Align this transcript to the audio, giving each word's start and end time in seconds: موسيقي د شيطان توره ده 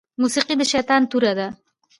موسيقي 0.21 0.55
د 0.57 0.61
شيطان 0.71 1.01
توره 1.11 1.31
ده 1.39 1.47